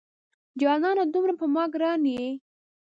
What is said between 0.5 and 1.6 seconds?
جانانه دومره په